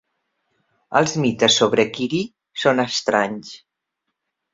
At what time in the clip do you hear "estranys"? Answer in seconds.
2.85-3.53